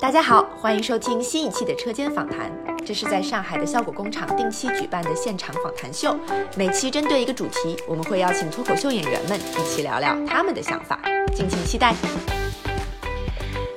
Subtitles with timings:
[0.00, 2.50] 大家好，欢迎收听新一期的车间访谈。
[2.86, 6.18] 这是在上海的效果工厂定期举办的现场访谈秀，
[6.56, 10.98] 每期针对一个主题，我们会邀请脱口秀演员们一起聊聊他们的想法，
[11.34, 11.94] 敬请期待。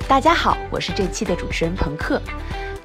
[0.07, 2.21] 大家好，我是这期的主持人朋克。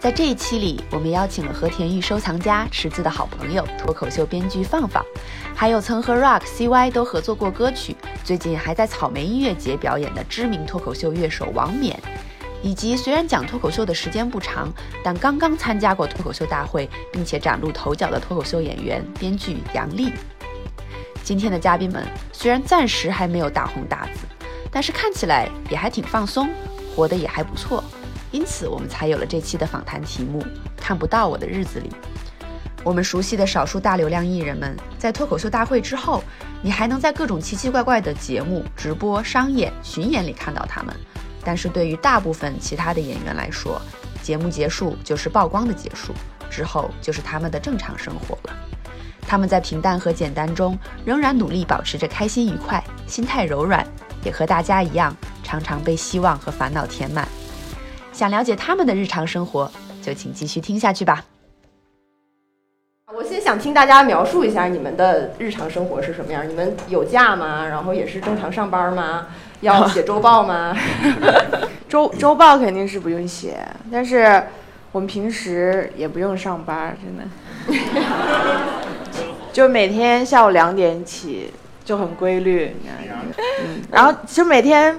[0.00, 5.04] 在这一期里，我们邀请了和田玉收藏家池子的好朋友脱口秀编剧放放，
[5.54, 12.00] 还有曾和 Rock、CY 都合作过歌曲，最近还在草莓音乐节表演的知名脱口秀乐手王冕。
[12.62, 14.72] 以及虽然讲脱口秀的时间不长，
[15.04, 20.12] 但刚刚参加过脱口秀大会，并且崭露头角的脱口秀演员、编剧杨笠。
[21.22, 24.26] 今天的嘉宾们虽然暂时还没有大红大紫，
[24.70, 26.48] 但是看起来也还挺放松，
[26.94, 27.84] 活得也还不错，
[28.30, 30.40] 因此我们才有了这期的访谈题目
[30.76, 31.90] 《看不到我的日子里》。
[32.84, 36.24] 我们熟悉的少数大流量艺人们，在脱口秀大会之后，
[36.62, 40.96] 你还能在各种奇奇怪怪的节目、直播、商演、巡演里看到他们。
[41.44, 43.80] 但是对于大部分其他的演员来说，
[44.22, 46.12] 节目结束就是曝光的结束，
[46.50, 48.56] 之后就是他们的正常生活了。
[49.26, 53.86] 他们在平淡和简单中，仍然努力保持着开心愉快，心态柔软，
[54.24, 57.28] 也和大家一样，常常被希望和烦恼填满。
[58.12, 59.70] 想了解他们的日常生活，
[60.02, 61.24] 就请继续听下去吧。
[63.14, 66.46] 我先想听大家描述一下你们的日常生活是什么样。
[66.46, 67.66] 你们有假吗？
[67.66, 69.28] 然后也是正常上班吗？
[69.62, 70.76] 要写周报吗？
[71.88, 74.42] 周周报肯定是不用写，但是
[74.92, 77.24] 我们平时也不用上班，真的。
[79.54, 81.50] 就每天下午两点起，
[81.86, 82.76] 就很规律。
[83.64, 84.98] 嗯，然后其实每天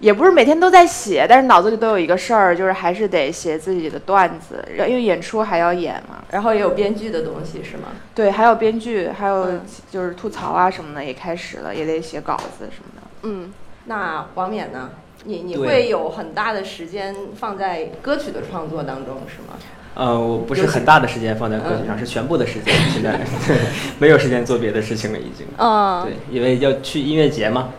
[0.00, 6.22] 也不是每天都在写，但是脑子里都有一个事儿，就是还是得写自己的段子，因为演出还要演嘛。
[6.30, 7.88] 然后也有编剧的东西是吗？
[8.14, 13.02] 对，还有编剧，还有就是吐槽啊什么的也开始了，也得写稿子什么的。
[13.22, 13.52] 嗯。
[13.86, 14.90] 那王冕呢？
[15.24, 19.56] 你你会有很大的时间放在歌曲的创作当中，是吗？
[19.94, 22.74] 呃，我不是很大的时间放在歌曲上，是全部的时间。
[22.92, 23.18] 现在
[23.98, 25.46] 没有时间做别的事情了，已经。
[25.56, 26.04] 嗯。
[26.04, 27.70] 对，因为要去音乐节嘛。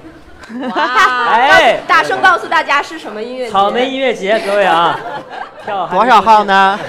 [0.70, 1.34] 哇！
[1.34, 3.52] 哎，大声告诉大家是什么音乐节？
[3.52, 4.98] 草莓音乐节，各位啊，
[5.66, 6.80] 票多少号呢？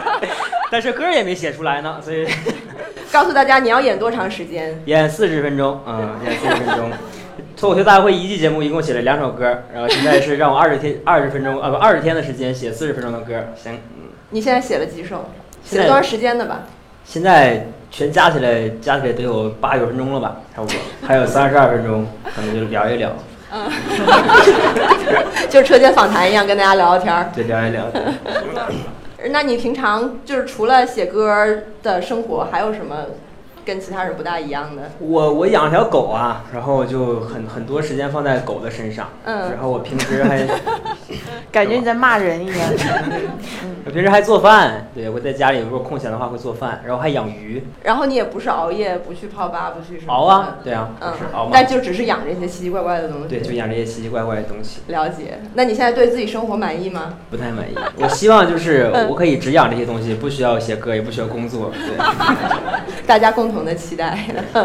[0.70, 2.26] 但是歌也没写出来呢，所以。
[3.10, 4.78] 告诉大家你要演多长时间？
[4.84, 6.90] 演四十分钟，嗯，演四十分钟。
[7.56, 14.10] 脱口秀大会一季节目一共写了两首歌，然后现在是让我二十天二十分钟啊不二十天的时间写四十分钟的歌，行，嗯。
[14.30, 15.30] 你现在写了几首？
[15.64, 16.60] 写了多长时间的吧？
[17.10, 20.76] 现在全加起来加起来得有八九分钟了吧，差不多，
[21.06, 23.10] 还有三十二分钟， 可能就聊一聊。
[23.50, 23.66] 嗯，
[25.48, 27.30] 就是车间访谈一样跟大家聊聊天儿。
[27.34, 27.86] 对，聊一聊。
[29.30, 31.46] 那你平常就是除了写歌
[31.82, 33.06] 的生活，还有什么？
[33.68, 34.90] 跟其他人不大一样的。
[34.98, 39.10] 我我养了条狗啊，然后就很很多时间放在狗的身上。
[39.24, 39.50] 嗯。
[39.52, 40.46] 然后我平时还
[41.52, 42.58] 感觉你在骂人一样。
[43.84, 47.62] 我平时还做饭，对我在家里如果空闲的话会做饭，然后还养鱼。
[47.82, 50.14] 然后你也不是熬夜，不去泡吧，不去什么。
[50.14, 51.50] 熬啊，对啊，嗯，熬。
[51.52, 53.28] 但就只是养这些奇奇怪怪的东西。
[53.28, 54.80] 对，就养这些奇奇怪怪的东西。
[54.86, 55.40] 了解。
[55.52, 57.14] 那你现在对自己生活满意吗？
[57.30, 57.74] 不太满意。
[57.98, 61.70] 我希望就是我可以只养这些东西，不需要写歌，也不需要工作。
[61.74, 61.98] 对。
[63.08, 63.58] 大家共同。
[63.64, 64.18] 的期待。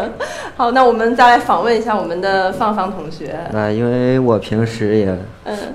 [0.56, 3.36] 好，那我们再来访问一下我们的放放同学。
[3.52, 5.18] 那因为我平时也，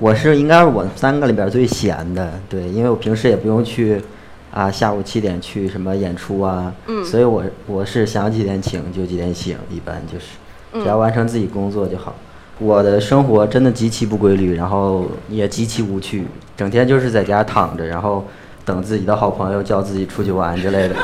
[0.00, 4.02] 我是应该是我三个里边最闲的，对，因为我平时也不用去
[4.50, 12.14] 啊，下午七点去什么演出啊，嗯，所以我我是想几点请就几点醒，一般就是只要完成自己工作就好。
[12.58, 16.26] 我的生活真的极其不规律，然后也极其无趣，
[16.56, 18.24] 整天就是在家躺着，然后
[18.64, 20.96] 等自己的好朋友叫自己出去玩之类的，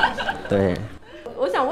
[0.48, 0.74] 对。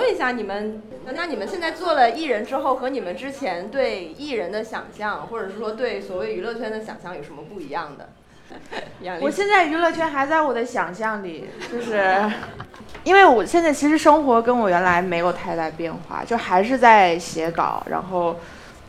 [0.09, 8.09] 问一下你们，那你们现在做了艺人之后，和你们之前对艺人的想象，或者是说对所谓娱乐圈的想象有什么不一样的？
[9.21, 12.19] 我现在娱乐圈还在我的想象里，就是
[13.05, 18.37] 因为我现在其实生活跟我原来没有太大变化，就还是在写稿，然后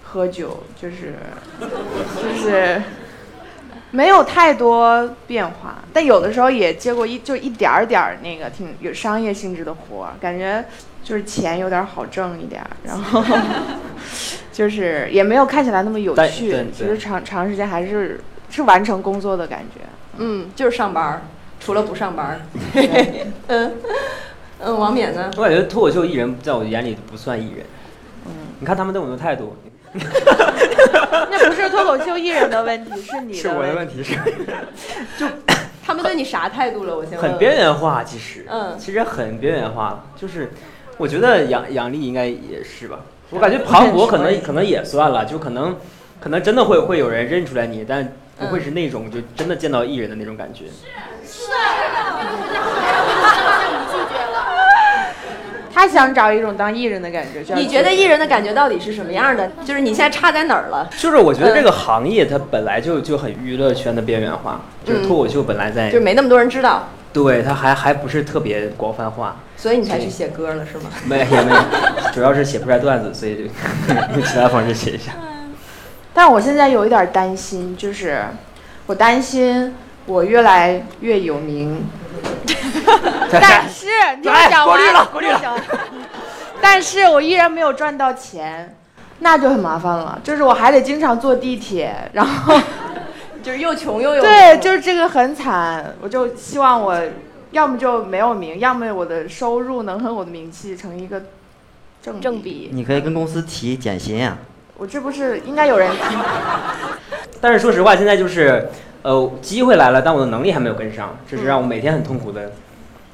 [0.02, 1.16] 喝酒，就是
[1.60, 2.82] 就是。
[3.92, 10.64] 没有太多变化，但有的时候也接过一就一点儿点儿那个挺有商业性质的活儿，感觉
[11.04, 13.24] 就是钱有点好挣一点儿，然后
[14.54, 19.82] 就是也没有看起来那么有趣，其实长长时间还是是完成工作的感觉，
[20.18, 21.24] 嗯，就是上班，
[21.60, 22.40] 除了不上班，
[23.48, 23.72] 嗯
[24.60, 25.32] 嗯，王冕呢？
[25.36, 27.66] 我感觉脱口秀艺人在我眼里不算艺人，
[28.28, 29.58] 嗯，你看他们对我的态度。
[31.30, 33.40] 那不是脱口秀艺人的问题，是你的。
[33.40, 34.16] 是我的问题是，
[35.18, 35.26] 就
[35.86, 36.96] 他们对你啥态度了？
[36.96, 40.04] 我先很边缘化，其实，嗯，其实很边缘化。
[40.16, 40.52] 就是
[40.98, 43.00] 我觉得杨杨笠应该也是吧。
[43.32, 45.76] 我感觉庞博可能可能也算了，就可能
[46.20, 50.66] 可能真的会会有人认出来你，但不会是那种就真的见到艺人的那种感觉。
[51.26, 51.52] 是。
[55.80, 57.56] 他想找一种当艺人的感觉。
[57.56, 59.50] 你觉得艺人的感觉到底是什么样的？
[59.64, 60.90] 就是你现在差在哪儿了？
[60.98, 66.90] 就是我觉得这个行业它本来就就很娱乐圈的边缘化，就是脱口秀本来在就没那么多人知道。
[67.14, 69.38] 对，它还还不是特别广泛化。
[69.56, 70.90] 所以你才去写歌了是吗？
[71.08, 73.44] 没也没有，主要是写不出来段子，所以就
[74.14, 75.14] 用其他方式写一下。
[76.14, 78.26] 但我现在有一点担心，就是
[78.86, 79.74] 我担心
[80.10, 81.86] 我越来越有名。
[83.32, 83.86] 但是
[84.18, 85.56] 你讲过滤了，过滤了。
[86.60, 88.76] 但是我依然没有赚到钱，
[89.20, 90.20] 那就很麻烦了。
[90.24, 92.60] 就是我还得经常坐地铁，然后
[93.44, 95.94] 就是又穷又有对，就是这个很惨。
[96.02, 97.00] 我就希望我
[97.52, 101.22] 要么就没有名，要么我的收入能和我的名气成一个
[102.02, 102.72] 正正比。
[102.74, 104.40] 你可以跟公司提减薪啊。
[104.76, 106.20] 我这不是应该有人听？
[107.40, 108.68] 但是说实话，现在就是。
[109.02, 112.52] 呃，机会来了，但我的能力还没有跟上，这是让我每天很痛苦的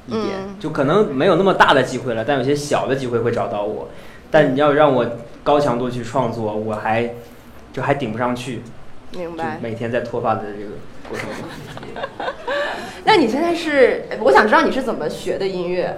[0.08, 0.24] 一点。
[0.58, 3.88] 就可能没有那么大的机会了，但有些小的机会会找到我。
[4.30, 5.06] 但你要让我
[5.44, 7.14] 高强度去创作，我还
[7.72, 8.62] 就还顶不上去。
[9.12, 9.58] 明白。
[9.62, 10.72] 每天在脱发的这个
[11.08, 12.04] 过程中。
[13.04, 14.06] 那你现在是？
[14.20, 15.96] 我想知道你是怎么学的音乐？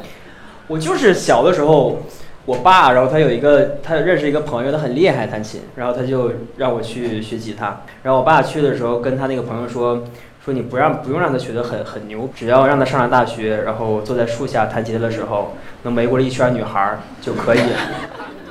[0.66, 2.02] 我就是小的时候。
[2.48, 7.82] 我爸，然后他有一个，他认识一个朋友，他很厉害弹琴，然后他就让我去学吉他。
[8.02, 10.02] 然后我爸去的时候，跟他那个朋友说，
[10.42, 15.52] 说你不让不用让他学得很很牛，只要让他上了大学，然后坐在树下弹吉他的时候，
[15.82, 17.60] 能围过了一圈女孩儿就可以。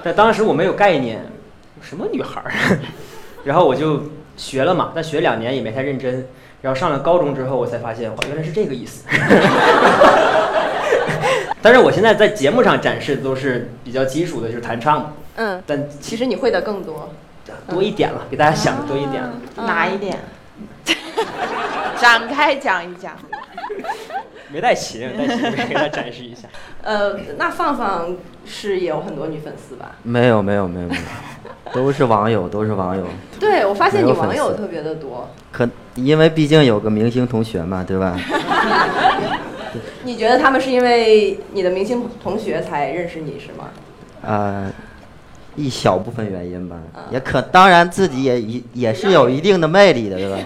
[0.03, 1.25] 但当时我没有概念，
[1.81, 2.51] 什么女孩儿？
[3.45, 4.03] 然后我就
[4.35, 6.27] 学了嘛，但学两年也没太认真。
[6.61, 9.05] 然后上了高中之后，我才发现，哇，原来是这个意思。
[11.61, 15.15] 但是我现在在节目上展示的都是比较基础的，就是弹唱。
[15.35, 17.11] 嗯，但其实你会的更多，
[17.69, 19.33] 多一点了，比大家想的多一点了。
[19.57, 20.17] 哪一点？
[21.99, 23.13] 展开讲一讲。
[24.49, 26.47] 没带琴，带琴给大家展示一下。
[26.81, 28.15] 呃，那放放
[28.45, 29.91] 是也有很多女粉丝吧？
[30.03, 33.05] 没有没有没有没有，都是网友， 都是网友。
[33.39, 35.29] 对，我发现你网友特别的多。
[35.51, 38.17] 可因为毕竟有个明星同学嘛，对吧？
[40.07, 43.69] 你觉得他们是因为你的明星同学才认识你是吗？
[44.21, 44.71] 呃，
[45.57, 46.77] 一小部分原因吧，
[47.11, 50.37] 也可当然自己也一也是有一定的魅力的，对吧？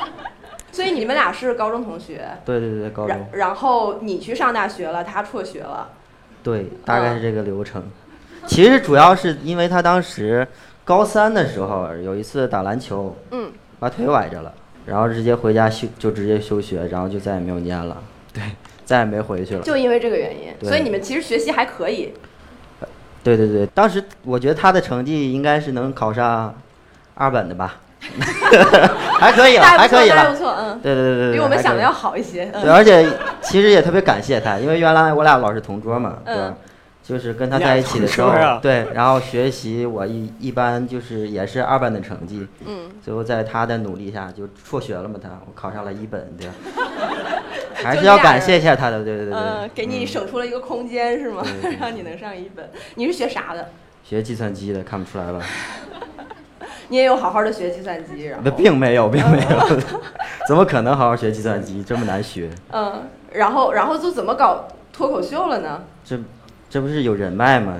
[0.72, 2.26] 所以你们俩是高中同学？
[2.46, 3.26] 对对对，高中。
[3.32, 5.90] 然后你去上大学了，他辍学了。
[6.42, 7.84] 对，大概是这个流程。
[8.46, 10.48] 其实主要是因为他当时
[10.82, 14.50] 高三的时候有一次打篮球，嗯，把腿崴着了，
[14.86, 18.02] 然后直接回家休就直接休学，然后就再也没有念了。
[18.32, 18.42] 对，
[18.84, 19.62] 再也没回去了。
[19.62, 22.14] 就因为这个原因，所以你们其实学习还可以。
[23.22, 26.54] 对对对，当时我觉得他的成绩应该是能考上
[27.14, 27.76] 二本的吧，
[29.18, 30.78] 还可以了， 还可以了，不错，嗯。
[30.82, 32.44] 对对对对，比我们想的要好一些。
[32.46, 33.08] 对，而且
[33.40, 36.54] 其实也特别感谢他，因为原来我俩老是同桌嘛，对吧？
[37.06, 46.48] 就是跟他在一起的时候，对，然后学习我一一般就是也是二班的成绩，嗯，最后在他的努力下就辍学了嘛，他我考上了一本，对，
[47.84, 51.44] 还是要感谢一下他的，对对对对，给你省出了一个空间是吗？
[51.78, 52.70] 让你能上一本。
[52.94, 53.68] 你是学啥的？
[54.02, 55.40] 学计算机的，看不出来吧？
[56.88, 59.78] 你也有好好的学计算机，然后并没有，并没有，
[60.48, 61.84] 怎么可能好好学计算机？
[61.86, 62.48] 这么难学？
[62.72, 63.02] 嗯，
[63.32, 65.82] 然后然后就怎么搞脱口秀了呢？
[66.02, 66.18] 这。
[66.74, 67.72] 这不是有人脉吗？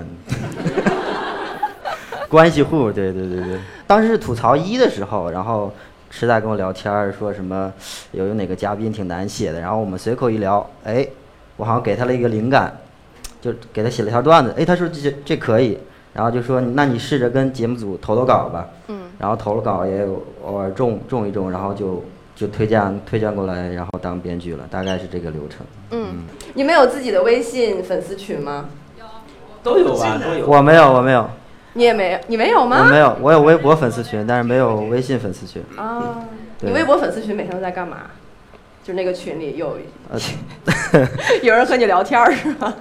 [2.31, 3.59] 关系户，对对对对。
[3.85, 5.69] 当时是吐槽一的时候，然后
[6.09, 7.73] 池仔跟我聊天说什么
[8.13, 11.05] 有有哪个嘉宾挺难写的，然后我们随口一聊，哎，
[11.57, 12.73] 我好像给他了一个灵感，
[13.41, 15.77] 就给他写了一条段子，哎，他说这这可以，
[16.13, 22.01] 然后就说那你试着跟节目组投投稿吧，嗯，然后投了稿也有偶尔中中一中，然后就
[22.33, 25.65] 就推荐推荐过来，然后当编剧了，大概是这个流程。
[25.91, 26.23] 嗯，
[26.53, 28.69] 你们有自己的微信粉丝群吗？
[29.65, 30.45] 都有吧，都有。
[30.45, 31.27] 我没有，我没有。
[31.73, 32.77] 你也没有，你没有吗？
[32.79, 35.61] 我没有，我有微博粉丝群，但是没有微信粉丝群。
[35.75, 36.21] 啊，
[36.61, 37.97] 你微博粉丝群每天都在干嘛？
[38.83, 39.77] 就那个群里有，
[41.41, 42.71] 有人和你聊天是吗？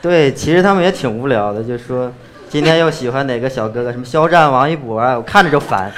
[0.00, 2.10] 对，其实他们也挺无聊的，就说
[2.48, 5.90] 今天又喜欢哪个小哥哥，什么肖战、王一博啊，我看着就烦。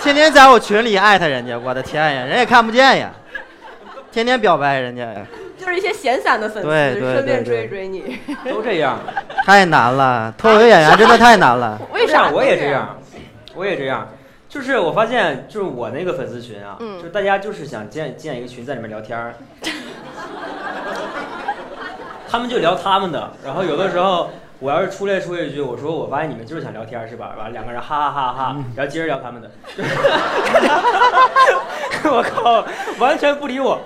[0.00, 3.10] 天天在我群里艾特人家，我的天呀，人也看不见呀，
[4.12, 5.26] 天天表白人家呀。
[5.64, 8.98] 就是一些闲散的粉丝，顺便追追你， 都这样，
[9.46, 10.32] 太难了。
[10.36, 11.80] 脱口秀演员真的太难了。
[11.92, 12.30] 为啥？
[12.30, 12.98] 我也这样，
[13.54, 14.08] 我也这样。
[14.46, 19.34] 就是我发现，就是我那个粉丝群啊，就大家就是想建建一个群，在里面聊天儿。
[22.28, 27.32] 他们就聊他们的，然后有的时候我要是出来说一句，我说我发现你们就是想聊天是吧？
[27.38, 29.50] 完两个人哈哈哈哈，然后接着聊他们的。
[32.04, 32.64] 我靠，
[32.98, 33.80] 完全不理我。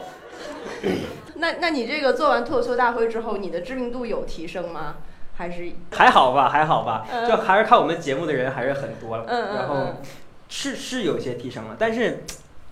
[1.38, 4.96] 那那你这个做完脱口秀大会之后，你的知名度有提升吗？
[5.36, 9.24] 还是还好吧，还好吧，就还是看我们节目的人还是很多了。
[9.26, 10.02] 然后
[10.48, 12.24] 是是有些提升了，但是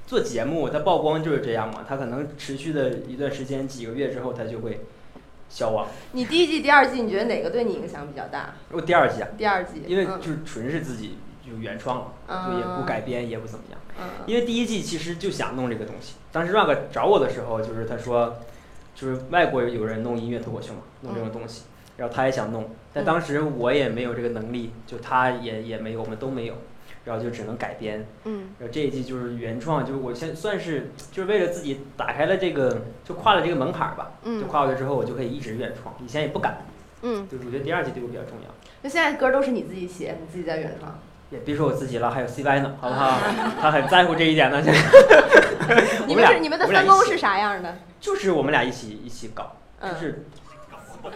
[0.06, 4.80] 做节目它曝光就是这样嘛，它可能持续的一段时间几个月之后，它就会
[5.48, 5.86] 消亡。
[6.10, 8.54] 你第一季、第二季，你觉得哪个对你影响比较大？
[8.72, 9.28] 我第二季啊。
[9.38, 9.84] 第二季。
[9.86, 13.80] 因为就是纯是自己就原创了，就也不改编，也不怎么样。
[14.00, 14.24] 嗯。
[14.26, 18.36] 因为第一季其实就想弄这个东西，当时 Rug 找我的时候，就是他说，
[18.96, 21.66] 就是外国有人弄音乐脱口秀嘛，弄这种东西。
[21.96, 26.54] 然后他也想弄，但当时我也没有这个能力，就他也也没有，我们都没有，
[27.06, 28.06] 然后就只能改编。
[28.24, 28.50] 嗯。
[28.58, 34.12] 然后这一季就是原创，就是我先算是就是为了自己打开了这个，就跨了这个门槛吧。
[34.24, 34.38] 嗯。
[34.38, 36.58] 就跨过去之后，我就可以一直原创，以前也不敢。
[37.00, 37.26] 嗯。
[37.28, 38.54] 就我觉得第二季对我比较重要。
[38.82, 40.98] 那现在歌都是你自己写，你自己在原创？
[41.30, 43.18] 也别说我自己了，还有 CY 呢， 好不好？
[43.60, 44.62] 他很在乎这一点呢。
[46.06, 47.76] 你们是你们的分工是啥样的？
[48.00, 50.24] 就是我们俩一起一起搞，就是。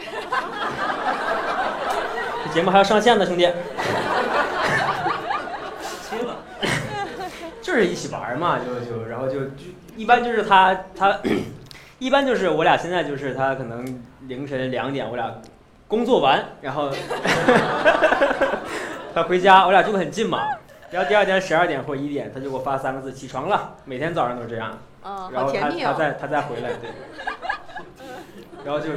[2.45, 3.49] 这节目还要上线呢，兄弟。
[6.09, 6.37] 亲了，
[7.61, 9.65] 就是一起玩嘛，就就然后就就
[9.97, 11.19] 一般就是他他，
[11.99, 15.29] 一般就是我俩现在就是他可能凌晨两点我俩
[15.89, 16.91] 工作完，然后
[19.15, 20.39] 他回家，我俩住的很近嘛，
[20.91, 24.79] 然后第二天十二点或一点他就给我发三个字起床了，每天早上都这样。
[25.33, 26.91] 然后他他再他再回来对，
[28.65, 28.91] 然后就。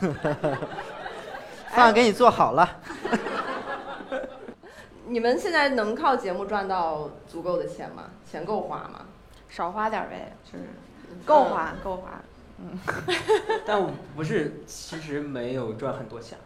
[1.70, 2.68] 饭给你做好了。
[5.06, 8.10] 你们现在能靠节目赚到足够的钱吗？
[8.28, 9.06] 钱够花吗？
[9.48, 10.64] 少花点呗，就是
[11.24, 12.20] 够花够花。
[12.58, 12.78] 嗯。
[13.64, 16.36] 但我不是，其实没有赚很多钱，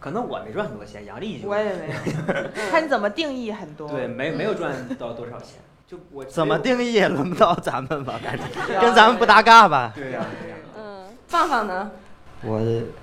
[0.00, 1.48] 可能我没赚很多钱，杨丽就。
[1.48, 1.94] 我也没有。
[2.70, 3.88] 看你怎么定义很多。
[3.88, 6.24] 对，没没有赚到多少钱，就我。
[6.24, 8.18] 怎么定义也轮不到咱们吧？
[8.22, 8.44] 感觉
[8.80, 9.92] 跟咱们不搭嘎吧？
[9.94, 10.56] 对呀对呀。
[10.76, 11.90] 嗯，放放呢？
[12.42, 12.60] 我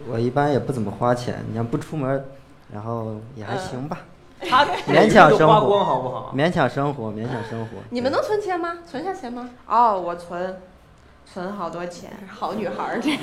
[0.07, 2.23] 我一般也不怎么花钱，你要不出门，
[2.71, 3.99] 然后也还行吧。
[4.47, 6.33] 他勉强生活， 好不好？
[6.35, 7.77] 勉强生活，勉强生活。
[7.89, 8.77] 你们能存钱吗？
[8.85, 9.49] 存下钱吗？
[9.67, 10.61] 哦，我存，
[11.33, 12.11] 存好多钱。
[12.29, 13.17] 好女孩儿，这。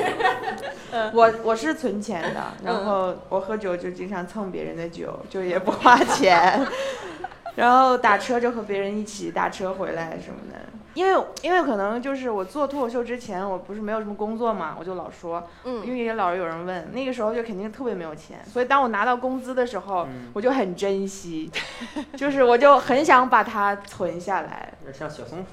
[1.14, 6.66] 我我是存钱的，然后我喝酒就经常蹭别人的酒，就也不花钱。
[7.54, 10.58] 然后打车就和别人一起打车回来什么的。
[10.94, 21.48] 因为因为可能就是我做脱口秀之前，我不是没有什么工作嘛，我就老说，嗯，因为也老是有人问，那个时候就肯定特别没有钱，所以当我拿到工资的时候，我就很珍惜，
[22.18, 25.46] 就是我就很想把它存下来，像小松鼠，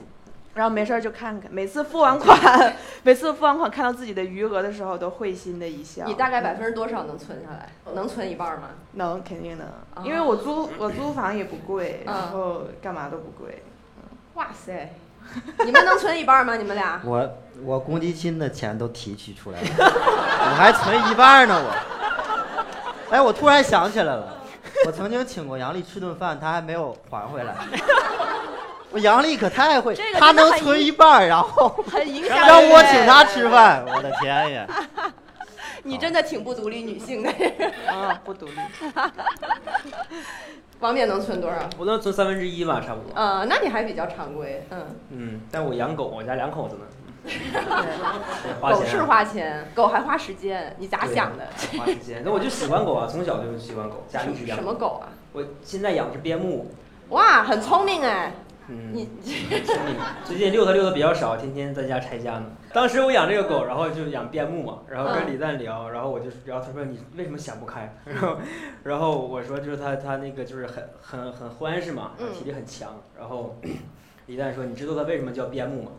[0.58, 2.36] 然后没事儿就看看，每次付完款，
[3.04, 6.04] 每次付完款看到自己的余额的时候，都会心的一笑。
[6.06, 7.70] 你大概百分之多少能存下来？
[7.94, 8.70] 能存一半吗？
[8.94, 9.68] 能，肯定能，
[10.04, 13.62] 因为我租我租房也不贵，然后干嘛都不贵。
[14.34, 14.94] 哇塞！
[15.64, 16.56] 你们能存一半吗？
[16.56, 17.00] 你们俩？
[17.06, 21.56] 我我公积金的钱都提取出来了， 我还存一半呢。
[21.56, 24.42] 我，哎，我突然想起来了，
[24.88, 27.54] 我曾经请过杨丽吃顿饭，她还没有还回来。
[28.92, 33.84] 我杨丽可太会，她能存一半，然后 很影响让我请她吃饭。
[33.86, 34.68] 我的天呀！
[35.84, 37.30] 你真的挺不独立女性的。
[37.88, 38.54] 啊，不独立。
[40.80, 41.58] 王冕能存多少？
[41.78, 43.12] 我能存三分之一吧，差不多。
[43.16, 44.86] 呃，那你还比较常规，嗯。
[45.12, 46.82] 嗯，但我养狗，我家两口子呢。
[48.62, 51.46] 狗是花钱，狗还花时间，你咋想的？
[51.78, 54.58] 花时间，那我就喜欢狗啊，从小就喜欢狗，家一直养。
[54.58, 55.10] 什么狗啊？
[55.34, 56.72] 我现在养的是边牧。
[57.10, 58.32] 哇，很聪明哎。
[58.70, 59.08] 嗯，你
[60.26, 62.44] 最近遛它遛的比较少，天天在家拆家呢。
[62.74, 67.96] 当时我养这个狗，然后就养边牧嘛，然后跟李诞聊，然后我就，然后他说你为什么想不开？
[68.04, 68.38] 然后，
[68.84, 72.90] 然后我说就是他他那个就是很很很欢实嘛，体力很强。
[73.18, 73.56] 然后
[74.28, 75.92] 李诞说你知道它为什么叫边牧吗？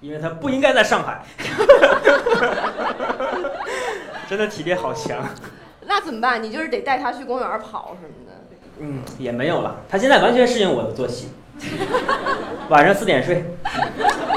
[0.00, 1.24] 因为它不应该在上海。
[4.28, 5.24] 真的体力好强。
[5.88, 6.40] 那怎么办？
[6.42, 8.32] 你就是得带它去公园跑什么的。
[8.78, 11.30] 嗯，也没有了，它现在完全适应我的作息。
[12.68, 13.44] 晚上四点睡，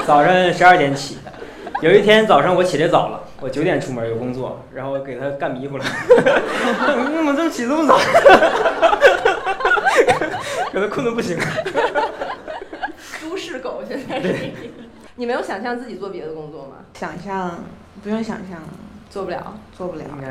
[0.06, 1.18] 早上十二点起。
[1.80, 5.84] 有一天早上我起得早了，我九点出门有工作，然后我给他干迷糊了。
[5.84, 6.14] 你
[6.86, 7.98] 怎么这么起这么早？
[10.72, 11.38] 给他困得不行。
[13.22, 14.34] 都市狗现在是。
[15.16, 16.76] 你没有想象自己做别的工作吗？
[16.94, 17.64] 想象，
[18.02, 18.62] 不用想象，
[19.10, 20.04] 做不了，做不了。
[20.16, 20.28] 应该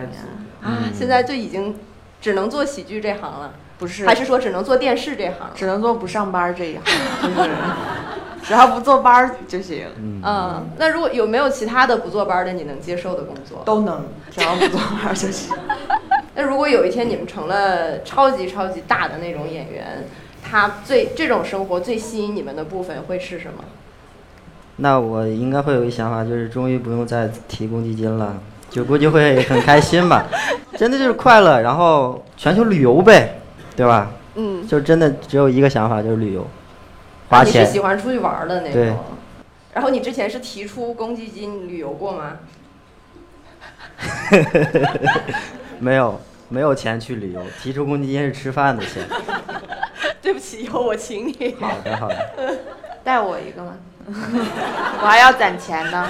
[0.67, 1.75] 啊，现在就已经
[2.21, 3.53] 只能做喜剧这行了。
[3.79, 5.49] 不是，还是说只能做电视这行？
[5.55, 6.83] 只能做不上班这一行，
[8.43, 9.87] 只要不坐班就行。
[10.23, 13.63] 嗯，那如果有没有其他的不坐班的你能接受的工作？
[13.65, 15.55] 都能，只要不坐班就行。
[16.35, 20.05] 那如果有一天你们成了超级超级大的那种演员，
[20.43, 23.63] 他最这种生活最吸引你们的部分会是什么？
[24.77, 28.37] 那我应该会有一想法，就是终于不用再提公积金了，
[28.69, 30.25] 就估计会很开心吧。
[30.77, 33.38] 真的就是快乐，然后全球旅游呗，
[33.79, 34.11] 对吧？
[34.35, 36.45] 嗯，就真的只有一个想法，就是旅游，
[37.29, 37.61] 花钱。
[37.61, 38.97] 你是喜欢出去玩的那种。
[39.73, 42.39] 然后你之前是提出公积金旅游过吗？
[45.79, 46.19] 没有，
[46.49, 47.41] 没有钱去旅游。
[47.61, 49.01] 提出公积金是吃饭的钱。
[50.21, 51.55] 对不起，以后我请你。
[51.57, 52.17] 好的，好的。
[53.01, 53.77] 带我一个吗？
[55.01, 56.05] 我还要攒钱呢。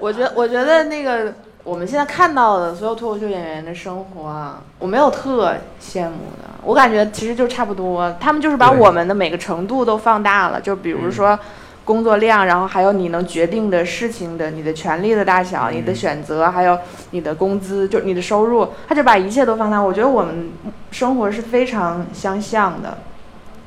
[0.00, 1.32] 我觉，我觉得那个
[1.66, 6.48] 我们现在看到的所有脱口秀演员的生活啊，我没有特羡慕的。
[6.62, 10.60] 我感觉其实就差不多，他们就是把我们的每个程度都放大了。
[10.60, 11.36] 就比如说
[11.84, 16.78] 工作量，然后还有你能决定的事情的、你的权利的大小、你的选择，还有
[17.10, 19.80] 你的工资，就你的收入，他就把一切都放大。
[19.80, 20.52] 我觉得我们
[20.92, 22.98] 生活是非常相像的。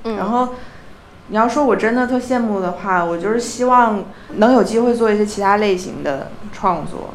[0.05, 0.55] 嗯然后，
[1.27, 7.09] 你要说我真的特羡慕的话，我就是希望能有机会做一些其他类型的创作。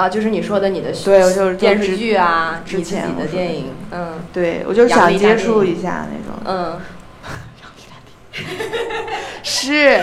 [0.00, 6.80] 嗯，啊，就是你说的你的对，我就是电视剧啊，之前的电影，嗯，对我就是想接触一下那种，嗯，
[9.42, 10.00] 是，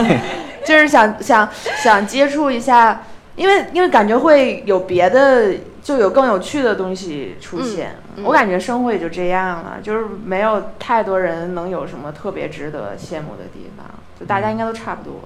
[0.64, 1.48] 就是想想
[1.82, 3.02] 想接触一下，
[3.36, 5.54] 因为因为感觉会有别的。
[5.86, 13.86] 就有更有趣的东西出现，我感觉生活也就这样了，就是没有太多人能有什么特别值得羡慕的地方，
[14.18, 15.20] 就大家应该都差不多。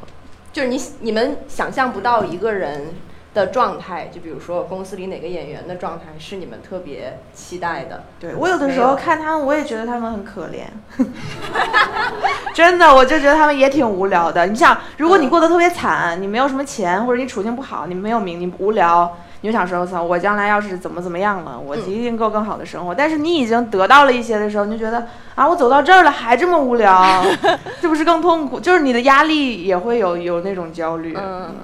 [0.52, 2.88] 就是你你们想象不到一个人
[3.32, 8.04] 的状态，就比如说公司里哪个演员的状态是你们特别期待的。
[8.18, 10.64] 对我有的时候看他们，我也觉得他们很可怜，
[12.52, 14.46] 真的，我就觉得他们也挺无聊的。
[14.46, 19.16] 你想，如果你过得特别惨，你没有什么钱，或者你处境不好，你没有名，你无聊。
[19.42, 22.94] 你就想说，我操，我将来要是怎么怎么样了，我一定过更好的生活。
[22.94, 27.24] 但是你已经得到了一些的时候，你就觉得啊，我走到这儿了还这么无聊，
[27.80, 28.60] 这不是更痛苦？
[28.60, 31.16] 就是你的压力也会有有那种焦虑。
[31.18, 31.54] 嗯，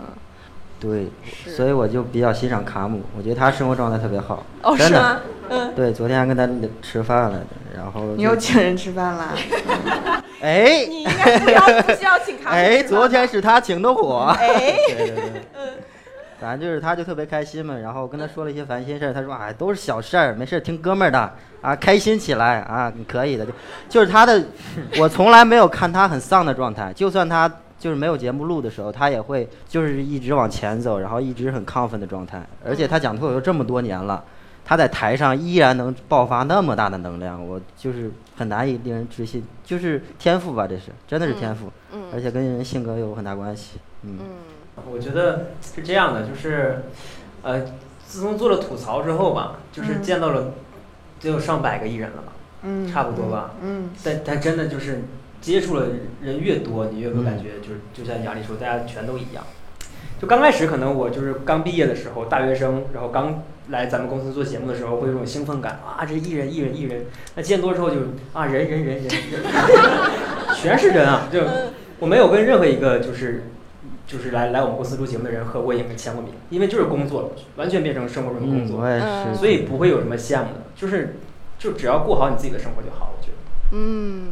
[0.78, 1.08] 对，
[1.46, 4.44] 所以我就比较欣赏卡姆，我觉得他生活状态特别好。
[4.62, 5.20] 哦，是吗？
[5.48, 6.48] 嗯，对，昨天还跟他
[6.82, 7.40] 吃饭了，
[7.74, 9.34] 然后你又请人吃饭了？
[10.42, 12.56] 哎，你应该不要 不需要请卡姆。
[12.56, 14.26] 哎，昨天是他请的我。
[14.38, 15.42] 哎， 对对对。
[16.38, 23.52] 反正就是，他就特别开心嘛，然后跟他说了一些烦心事儿，他说哎，都是小事儿，没事，听哥们儿的啊，开心起来啊，你可以的，就
[23.88, 24.44] 就是他的，
[24.98, 34.24] 我从来没有看他很丧的状态，就算他就是没有节目录的时候，他也会就是一直往前走，然后一直很亢奋的状态，而且他讲脱口秀这么多年了，
[34.64, 44.18] 他在台上依然能爆发那么大的能量，我就是很难以令人置信，就是天赋吧，这是真的是天赋，嗯，而且跟人性格有很大关系，嗯。
[44.92, 46.82] 我觉得是这样的，就是，
[47.40, 47.62] 呃，
[48.04, 50.52] 自从做了吐槽之后吧，就是见到了，
[51.18, 55.04] 得有上百个艺人了吧，嗯，差不多吧，嗯，但但真的就是
[55.40, 55.86] 接触了
[56.22, 59.44] 人越多，你越会感觉就是就像杨丽说，大家全都一样。
[60.20, 67.06] 就刚开始可能我就是刚毕业的时候，大学生，然后刚来咱们公司做节目的时候，会有种兴奋感啊，这艺人艺人艺人。
[67.34, 67.96] 那见多之后就
[68.32, 69.42] 啊，人人人人人，
[70.56, 71.40] 全是人啊，就
[71.98, 73.44] 我没有跟任何一个就是。
[74.08, 78.86] 就是来来我们公司录节目的人合过影签过名，因为就是工作了，完全变成生活中的工作，
[79.34, 81.16] 所以不会有什么羡慕的，就是
[81.58, 83.36] 就只要过好你自己的生活就好，我觉得。
[83.72, 84.28] 嗯。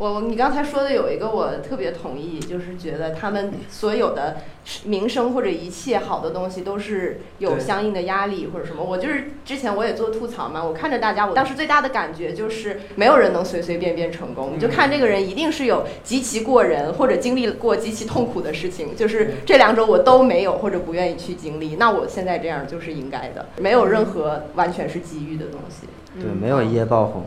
[0.00, 4.38] 我你刚才说的有一个我特别同意，就是觉得他们所有的
[4.84, 8.82] 名声或者一切好的东西都是有相应的压力或者什么。
[8.82, 25.86] 我就是之前我也做吐槽嘛，我看着大家，我当时最大的感觉就是没有人能随随便便成功，你就看这个人一定是有极其过人或者经历过极其痛苦的事情，就是这两种我都没有或者不愿意去经历，那我现在这样就是应该的，没有任何完全是机遇的东西。
[26.14, 27.24] 对，没有一夜爆红。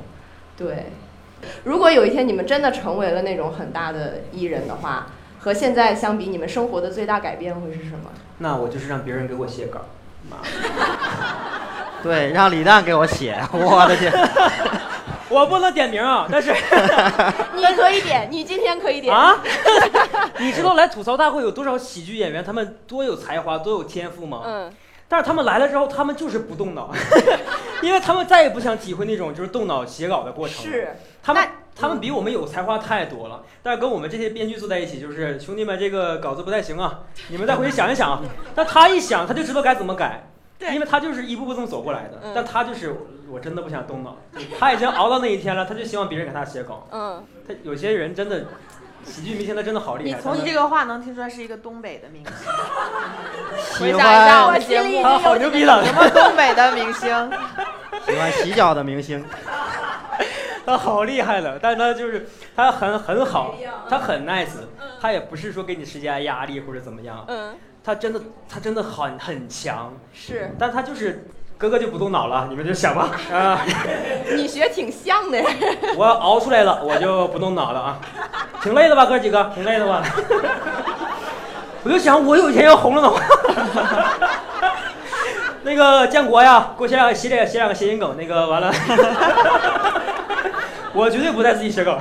[0.58, 0.86] 对。
[1.64, 5.08] 如果有一天你们真的成为了那种很大的艺人的话，
[5.40, 8.12] 和现在相比，你们生活的最大改变会是什么？
[8.40, 9.82] 那我就是让别人给我写稿。
[10.30, 10.38] 妈
[12.02, 13.38] 对，让李诞给我写。
[13.52, 14.12] 我的天！
[15.30, 16.54] 我不能点名啊，但是
[17.56, 19.38] 你可以点，你今天可以点啊。
[20.38, 24.44] 你知道来吐槽大会有多少喜剧演员，他们多有才华，多有天赋吗？
[24.46, 24.72] 嗯。
[25.10, 26.90] 但是他们来了之后，他们就是不动脑，
[27.82, 30.64] 因为他们再也不想体会那种就是动脑写稿的过程。
[30.64, 33.44] 是，他们他们比我们有才华太多了。
[33.64, 38.22] 但是跟我们这些编剧坐在一起，就是兄弟们，这个稿子不太行啊，你们再回去想一想啊。
[38.54, 40.28] 但他一想，他就知道该怎么改，
[40.60, 42.20] 因为他就是一步步这么走过来的。
[42.36, 42.96] 但他就是
[43.32, 44.18] 我真的不想动脑，
[44.60, 46.88] 他已经熬到那一天了，他就希望别人给他写稿。
[46.92, 48.46] 嗯，他有些人真的。
[49.06, 50.18] 喜剧明星他真的好厉害。
[50.18, 52.34] 你从你这个话能听出来是一个东北的明星。
[53.60, 57.10] 喜 回想一下我节目，他 好牛逼了，什么东北的明星？
[58.06, 59.22] 喜欢洗脚的明星，
[60.66, 63.56] 他好厉害了，但是他就是他很很好，
[63.90, 64.48] 他很 nice，
[65.02, 70.56] 他也不是说给你施加压力或者怎么样，嗯，他真的他真的很很强，是。
[70.58, 73.12] 但他就是哥哥就不动脑了，你们就想吧。
[73.32, 73.62] 啊，
[74.36, 75.50] 你学挺像的呀。
[75.98, 78.00] 我熬出来了，我就不动脑了啊，
[78.62, 80.02] 挺累的吧，哥几个，挺累的吧？
[81.84, 83.22] 我就想，我有一天要红了的话，
[85.64, 88.72] 那个建国呀，给我写两个写两写两个谐音梗，那个完了，
[90.94, 92.00] 我绝对不带自己写稿。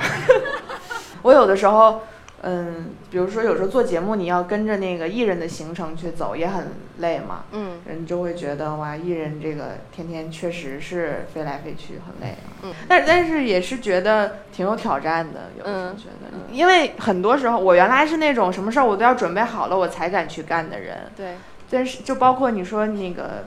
[1.23, 2.01] 我有的时候，
[2.41, 7.45] 嗯，比如说有时候做节目，你要跟着那个艺人的行程去走，也很累嘛。
[7.53, 12.35] 嗯人就会觉得哇，艺人这个天天确实是飞来飞去，很累。
[12.61, 21.09] 嗯，但但是也是觉得挺有挑战的，有的时候嗯觉得，因为很多时候我原来是那种什么事儿我都要准备好了我才敢去干的人。
[21.15, 21.35] 对，
[21.71, 23.45] 但是就包括你说那个，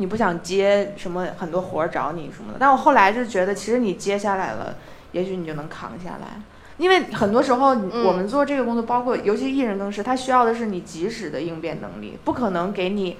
[0.00, 4.76] 你不想接什么很多活儿找你什么的，但我后来就觉得，其实你接下来了，
[5.12, 6.40] 也许你就能扛下来。
[6.78, 13.18] 因为很多时候，嗯我们做这个工作，包括尤其艺人更是，他需要的是你及时的应变能力，不可能给你，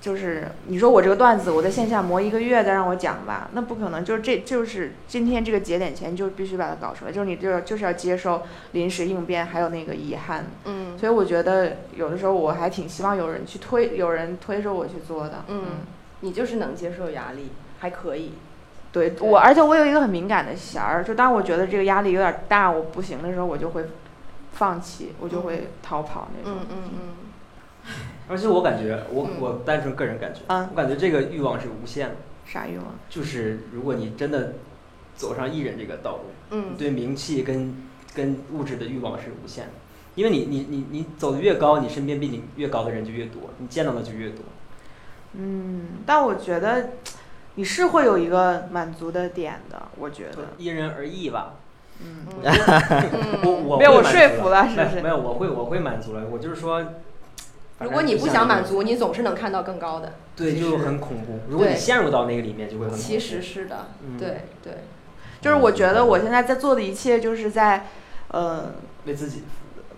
[0.00, 10.46] 就是你说我这个段子我在线下磨一个月再让我讲吧，那不可能，就是这就是今天这个节点前你就必须把它搞出来，就是你就就是要接受临时应变，还有那个遗憾。
[10.64, 15.44] 嗯所以我觉得有的时候我还挺希望有人去推，有人推着我去做的。
[15.48, 15.62] 嗯，
[16.20, 18.32] 你就是能接受压力，还可以。
[18.92, 23.84] 对对我，而且我有一个很敏感的弦儿，就当我觉得这个压力有点大，我不行的时候，我就会
[24.52, 26.60] 放弃，我就会逃跑那种。
[26.62, 27.92] 嗯嗯嗯，
[28.28, 32.14] 而且我感觉，我嗯我单纯个人感觉，嗯我感觉这个欲望是无限的。
[32.46, 32.86] 啥欲望？
[33.10, 34.54] 就是如果你真的
[35.14, 37.76] 走上艺人这个道路，嗯你对名气跟
[38.14, 39.72] 跟物质的欲望是无限的，
[40.14, 44.42] 因为你你你你走的越高，你身边比你越高的人就越多，你见到的就越多。
[45.38, 46.90] 嗯，但我觉得
[47.54, 50.48] 你是会有一个满足的点的，我觉得。
[50.58, 51.54] 因人而异吧。
[52.00, 52.42] 嗯，我
[53.50, 56.24] 我我被我说服了是不是没有，我会我会满足了。
[56.30, 56.84] 我就是说，
[57.80, 60.12] 如果你不想满，足，你总是能看到更高的。
[60.36, 61.40] 对，就很恐怖。
[61.48, 63.02] 如果你陷入到那个里面，就会很恐怖。
[63.02, 64.74] 其实是的，嗯对对，
[65.40, 67.86] 就是我觉得我现在在做的一切，就是在，
[68.28, 68.72] 呃，
[69.06, 69.44] 为自己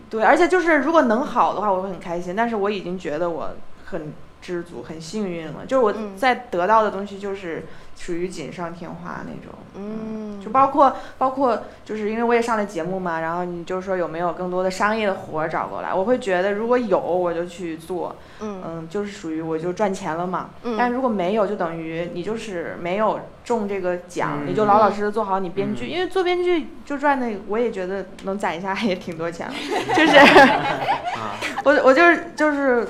[0.08, 2.36] 对，而且就是如果能好的话，我会很开心。
[2.36, 3.50] 但是我已经觉得我
[3.86, 5.66] 很知足、很幸运了。
[5.66, 6.16] 就是我嗯。
[6.16, 9.58] 在得到的东西，就是属于锦上添花那种。
[9.74, 15.94] 嗯，就包括包括，就是因为我也上了节目嘛，然后你就说有没有更多的商业的活儿找过来？
[15.94, 18.62] 我会觉得如果有我就去做，嗯。
[18.64, 20.50] 嗯，就是属于我就赚钱了嘛。
[20.62, 20.76] 嗯。
[20.76, 24.48] 但如果没有，就等于你就是没有中这个奖，嗯。
[24.48, 25.90] 你就老老实实做好你编剧，嗯。
[25.90, 29.54] 因为做编剧就赚的，我也觉得能攒一下也挺多钱了，
[29.94, 32.88] 就是啊， 我我就是就是，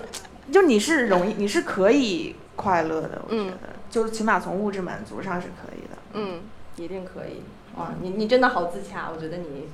[0.53, 3.57] 就你是容易，你是可以快乐的，我觉嗯得，
[3.91, 5.99] 就是起码从物质满足上是可以的。
[6.15, 6.41] 嗯，
[6.77, 7.43] 一定可以。
[7.77, 9.69] 哇，你你真的好自洽，我觉得你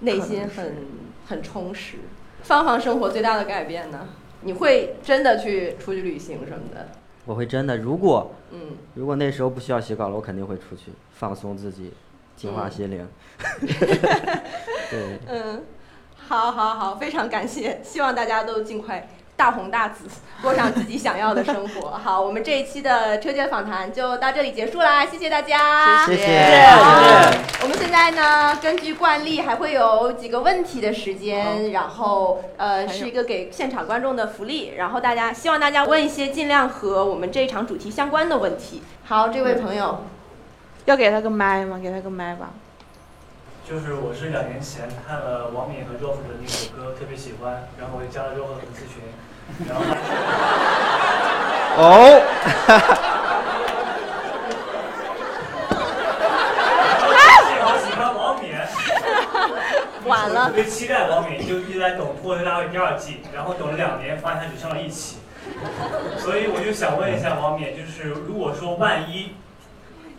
[0.00, 0.86] 内心很
[1.26, 1.98] 很充实。
[2.42, 4.08] 芳芳生活最大的改变呢？
[4.42, 6.88] 你会真的去出去旅行什么的？
[7.24, 11.92] 我会真的，如果嗯，如果那时候不需要写稿了，我肯定会出去放松自己，
[12.36, 13.08] 净化心灵。
[14.88, 15.64] 对，嗯，
[16.16, 20.06] 好，好，好，非常感谢，希望大家都尽快大红大紫，
[20.40, 21.90] 过上自己想要的生活。
[22.02, 26.70] 好，我们这一期的车间访谈就到这里结束啦，谢谢大家，谢谢
[27.62, 38.82] 我们现在呢，根据惯例还会有几个问题的时间，然后呃是一个给现场观众的福利，然后大家希望大家问一些尽量和我们这一场主题相关的问题。
[39.04, 40.04] 好，这位朋友，
[40.86, 41.78] 要给他个麦吗？
[41.82, 42.50] 给他个麦吧。
[43.68, 49.02] 就是我是两年前看了王敏和 Ralph 的那首歌，特别喜欢，然后我就加了 Ralph 的粉丝群，
[49.66, 49.82] 然后
[51.76, 52.14] 哦，
[57.66, 58.54] 我喜欢王敏，
[60.08, 60.46] 晚了。
[60.46, 65.18] 特别期待王敏，就一直在等《脱口秀大会》第二季，然后等了两年，发现他只上了一期，
[66.18, 69.34] 所以我就想问一下王敏，就是如果说万一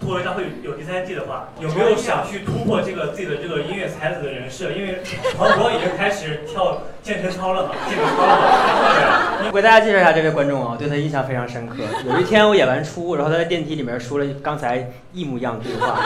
[0.07, 4.71] 脱口秀大会有第三季的话，有没有想去突破这个自己的这个音乐才子的人设？
[4.71, 5.01] 因为
[5.37, 11.75] 黄渤已经开始跳健身操了嘛，健身操了嘛，我给大家介绍一下这位观众啊，对他印象非常深刻。
[12.09, 15.99] 有一天我演完出，然后他在电梯里面说了刚才一模一样的对话，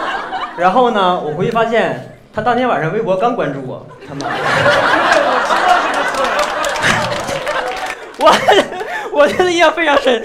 [0.56, 4.28] 然后呢，我回去发现他当天晚上微博刚关注我，他妈，
[8.16, 8.32] 我
[9.20, 10.24] 我对他印象非常深。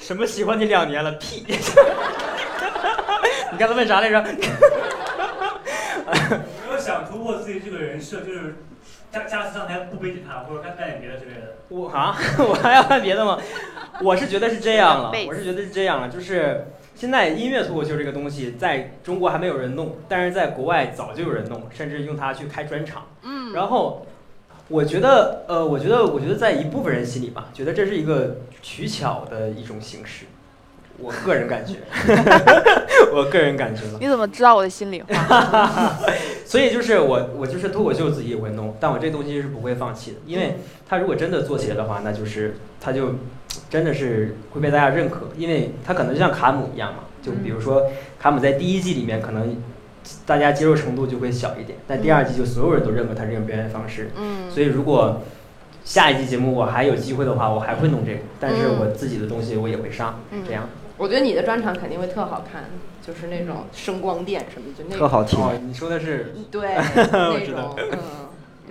[0.00, 1.10] 什么喜欢你两年了？
[1.12, 1.44] 屁！
[3.52, 4.18] 你刚才问啥来着？
[4.18, 4.24] 有
[6.66, 8.56] 没有想突破自己这个人设，就是
[9.12, 11.56] 下下次上台不背吉他，或者干干点别的之类的。
[11.68, 12.16] 我啊，
[12.48, 13.38] 我还要干别的吗？
[14.00, 23.06] 我是觉得是这样了，我是觉得是这样了，就是现在音乐脱口秀这个东西在中国还没有人弄，但是在国外早就有人弄，甚至用它去开专场。
[23.22, 24.06] 嗯，然后
[24.68, 30.24] 我觉得，呃，我觉得，我觉得在一部分人心里吧，觉得这是一个取巧的一种形式。
[30.98, 31.74] 我个人感觉，
[33.12, 35.98] 我个人感觉你怎么知道我的心里话？
[36.46, 43.14] 所以就是我，我就是脱口秀自己也会弄，但我这东西是不会放弃的，因为他如果真的做起来的话，那就是他就
[43.70, 49.56] 真的是会被大家认可，因为他可能就像卡姆一样嘛，就比如说卡姆在第一季里面可能
[50.26, 55.22] 大家接受程度就会小一点，但第二季就所有人都认可他这种表演方式，嗯，所以如果
[55.84, 60.68] 下一季节目我还有机会的话，我还会弄这个，但是我自己的东西我也会上，这样。
[60.98, 62.64] 我觉得你的专场肯定会特好看，
[63.04, 65.38] 就是那种声光电什么，就那特好听。
[65.68, 66.74] 你说的是对
[67.12, 67.98] 那种嗯。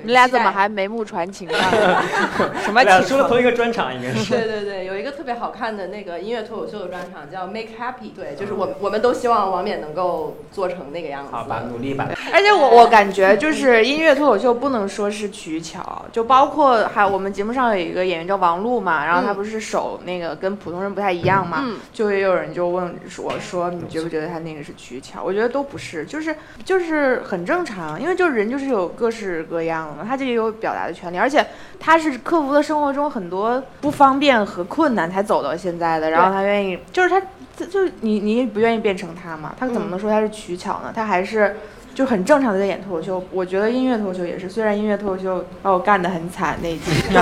[0.03, 1.57] 你俩怎么还眉目传情呢？
[2.63, 2.83] 什么？
[3.03, 4.31] 说了同一个专场应该是。
[4.33, 11.29] 对对对，有一个特别好看的那个音乐脱口秀的专场叫 Make Happy，对，就是我我们都希望王冕能够做成那个样子。
[11.31, 12.09] 好吧，努力吧。
[12.33, 25.21] 而且我我感觉就是音乐脱口秀不能说是取巧，就包括还我们节目上有一个演员叫王璐嘛，然后他不是手那个跟普通人不太一样嘛，就也有人就问我说你觉不觉得他那个是取巧？
[25.23, 29.90] 我觉得都不是，就是就是很正常，因为就是人就是有各式各样。
[30.05, 31.45] 他这里有表达的权利，而且
[31.79, 36.09] 他是克服了生活中很多不方便和困难才走到现在的。
[36.09, 37.21] 然后他愿意，就是他，
[37.65, 39.53] 就是你，你不愿意变成他嘛？
[39.59, 40.91] 他怎么能说他是取巧呢？
[40.93, 41.57] 他还是
[41.93, 43.23] 就很正常的在演脱口秀。
[43.31, 47.21] 我觉得音乐脱口秀也是，虽然音乐脱口秀把我干得很惨那一集， 但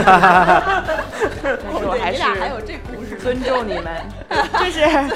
[1.80, 4.02] 是我还是还有这故事，尊重你们，
[4.60, 5.10] 就是很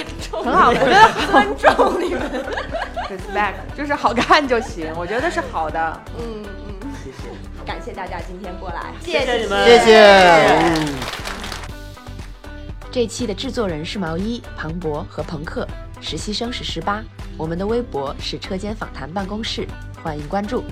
[0.53, 0.95] 好，我觉得
[1.31, 2.21] 尊重你们
[3.07, 6.43] ，respect，就是好看就行，我觉得是好的，嗯。
[7.65, 11.13] 感谢大家今天过来，谢谢你们，谢谢。
[12.91, 15.67] 这期的制作人是毛衣、庞博和朋克，
[15.99, 17.03] 实习生是十八。
[17.37, 19.67] 我们的微博是车间访谈办公室，
[20.03, 20.63] 欢迎关注。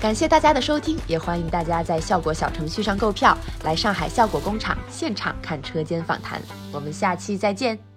[0.00, 6.42] 感谢大家的收听，也欢迎大家在效果小程序上购票，来上海效果工厂现场看车间访谈。
[6.72, 7.91] 我们下期再见。